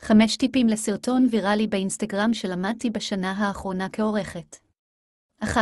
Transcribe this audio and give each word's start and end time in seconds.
5 0.00 0.36
טיפים 0.36 0.66
לסרטון 0.66 1.26
ויראלי 1.30 1.66
באינסטגרם 1.66 2.34
שלמדתי 2.34 2.90
בשנה 2.90 3.32
האחרונה 3.32 3.88
כעורכת. 3.88 4.56
1. 5.42 5.60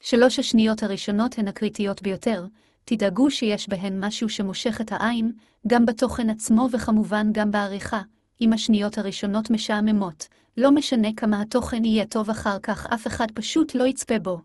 שלוש 0.00 0.38
השניות 0.38 0.82
הראשונות 0.82 1.38
הן 1.38 1.48
הקריטיות 1.48 2.02
ביותר, 2.02 2.46
תדאגו 2.84 3.30
שיש 3.30 3.68
בהן 3.68 4.04
משהו 4.04 4.28
שמושך 4.28 4.80
את 4.80 4.92
העין, 4.92 5.32
גם 5.66 5.86
בתוכן 5.86 6.30
עצמו 6.30 6.68
וכמובן 6.72 7.26
גם 7.32 7.50
בעריכה. 7.50 8.02
אם 8.40 8.52
השניות 8.52 8.98
הראשונות 8.98 9.50
משעממות, 9.50 10.28
לא 10.56 10.70
משנה 10.70 11.08
כמה 11.16 11.42
התוכן 11.42 11.84
יהיה 11.84 12.06
טוב 12.06 12.30
אחר 12.30 12.58
כך, 12.58 12.86
אף 12.94 13.06
אחד 13.06 13.26
פשוט 13.34 13.74
לא 13.74 13.84
יצפה 13.84 14.18
בו. 14.18 14.40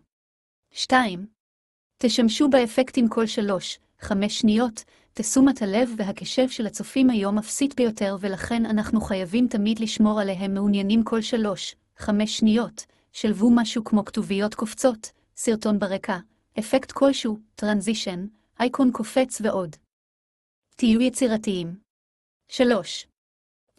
2. 0.70 1.26
תשמשו 1.98 2.48
באפקטים 2.48 3.08
כל 3.08 3.26
שלוש, 3.26 3.78
חמש 4.00 4.38
שניות, 4.38 4.84
תשומת 5.14 5.62
הלב 5.62 5.90
והקשב 5.96 6.48
של 6.48 6.66
הצופים 6.66 7.10
היום 7.10 7.38
אפסית 7.38 7.74
ביותר 7.74 8.16
ולכן 8.20 8.66
אנחנו 8.66 9.00
חייבים 9.00 9.48
תמיד 9.48 9.78
לשמור 9.78 10.20
עליהם 10.20 10.54
מעוניינים 10.54 11.04
כל 11.04 11.20
שלוש, 11.20 11.76
חמש 11.96 12.38
שניות, 12.38 12.86
שלבו 13.12 13.50
משהו 13.54 13.84
כמו 13.84 14.04
כתוביות 14.04 14.54
קופצות, 14.54 15.10
סרטון 15.36 15.78
ברקע, 15.78 16.18
אפקט 16.58 16.92
כלשהו, 16.92 17.38
טרנזישן, 17.54 18.26
אייקון 18.60 18.92
קופץ 18.92 19.40
ועוד. 19.40 19.76
תהיו 20.76 21.00
יצירתיים. 21.00 21.76
3. 22.48 23.06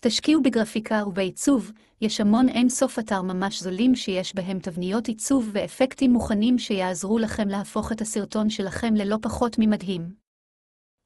תשקיעו 0.02 0.42
בגרפיקה 0.42 1.04
ובעיצוב, 1.08 1.72
יש 2.02 2.22
המון 2.22 2.50
אין 2.50 2.70
סוף 2.70 3.00
אתר 3.00 3.22
ממש 3.22 3.64
זולים 3.64 3.96
שיש 3.96 4.36
בהם 4.36 4.60
תבניות 4.60 5.08
עיצוב 5.08 5.50
ואפקטים 5.52 6.12
מוכנים 6.14 6.58
שיעזרו 6.58 7.20
לכם 7.20 7.48
להפוך 7.48 7.92
את 7.92 8.02
הסרטון 8.02 8.50
שלכם 8.50 8.96
ללא 8.96 9.18
פחות 9.22 9.56
ממדהים. 9.60 10.14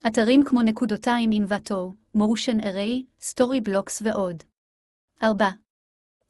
אתרים 0.08 0.44
כמו 0.44 0.62
נקודותיים 0.62 1.32
אינבטור, 1.32 1.94
מושן 2.16 2.60
אריי, 2.60 3.06
סטורי 3.22 3.62
בלוקס 3.62 4.02
ועוד. 4.06 4.44
4. 5.24 5.50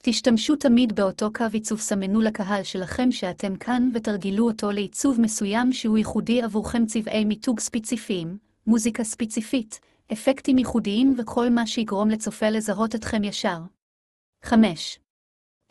תשתמשו 0.04 0.56
תמיד 0.56 0.96
באותו 0.96 1.34
קו 1.34 1.46
עיצוב 1.54 1.80
סמנו 1.80 2.22
לקהל 2.22 2.64
שלכם 2.64 3.12
שאתם 3.12 3.56
כאן 3.56 3.90
ותרגילו 3.94 4.48
אותו 4.48 4.72
לעיצוב 4.72 5.22
מסוים 5.22 5.74
שהוא 5.74 5.98
ייחודי 5.98 6.42
עבורכם 6.42 6.86
צבעי 6.86 7.26
מיתוג 7.26 7.60
ספציפיים, 7.60 8.38
מוזיקה 8.68 9.04
ספציפית, 9.04 9.80
אפקטים 10.14 10.58
ייחודיים 10.58 11.16
וכל 11.18 11.50
מה 11.50 11.68
שיגרום 11.68 12.10
לצופה 12.10 12.50
לזהות 12.50 12.96
אתכם 12.96 13.24
ישר. 13.24 13.58
5. 14.44 15.00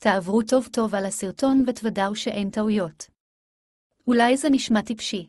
תעברו 0.01 0.43
טוב 0.43 0.69
טוב 0.73 0.95
על 0.95 1.07
הסרטון 1.07 1.65
ותוודאו 1.67 2.17
שאין 2.17 2.51
טעויות. 2.51 3.07
אולי 4.07 4.37
זה 4.37 4.51
נשמע 4.51 4.83
טיפשי. 4.83 5.27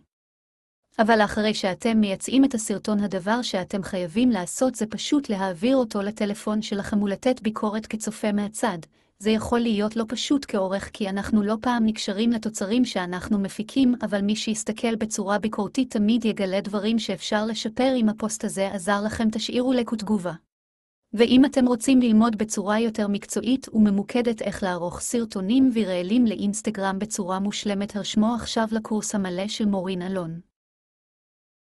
אבל 0.99 1.21
אחרי 1.21 1.53
שאתם 1.53 1.97
מייצאים 1.97 2.45
את 2.45 2.53
הסרטון 2.53 2.99
הדבר 2.99 3.41
שאתם 3.41 3.83
חייבים 3.83 4.29
לעשות 4.29 4.75
זה 4.75 4.85
פשוט 4.85 5.29
להעביר 5.29 5.77
אותו 5.77 6.01
לטלפון 6.01 6.61
שלכם 6.61 7.03
ולתת 7.03 7.41
ביקורת 7.41 7.85
כצופה 7.85 8.31
מהצד. 8.31 8.77
זה 9.23 9.31
יכול 9.31 9.59
להיות 9.59 9.95
לא 9.95 10.05
פשוט 10.07 10.45
כעורך 10.47 10.89
כי 10.93 11.09
אנחנו 11.09 11.43
לא 11.43 11.55
פעם 11.61 11.85
נקשרים 11.85 12.31
לתוצרים 12.31 12.85
שאנחנו 12.85 13.39
מפיקים, 13.39 13.95
אבל 14.01 14.21
מי 14.21 14.35
שיסתכל 14.35 14.95
בצורה 14.95 15.39
ביקורתית 15.39 15.91
תמיד 15.91 16.25
יגלה 16.25 16.61
דברים 16.61 16.99
שאפשר 16.99 17.45
לשפר 17.45 17.93
אם 17.95 18.09
הפוסט 18.09 18.43
הזה 18.43 18.67
עזר 18.67 19.01
לכם 19.05 19.29
תשאירו 19.31 19.73
לקו 19.73 19.95
תגובה. 19.95 20.33
ואם 21.13 21.45
אתם 21.45 21.65
רוצים 21.65 22.01
ללמוד 22.01 22.37
בצורה 22.37 22.79
יותר 22.79 23.07
מקצועית 23.07 23.67
וממוקדת 23.73 24.41
איך 24.41 24.63
לערוך 24.63 24.99
סרטונים 24.99 25.69
ויראלים 25.73 26.25
לאינסטגרם 26.25 26.99
בצורה 26.99 27.39
מושלמת 27.39 27.95
הרשמו 27.95 28.35
עכשיו 28.35 28.67
לקורס 28.71 29.15
המלא 29.15 29.47
של 29.47 29.65
מורין 29.65 30.01
אלון. 30.01 30.52